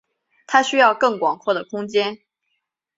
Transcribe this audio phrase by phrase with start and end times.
[0.47, 2.17] 他需要更广阔的空间。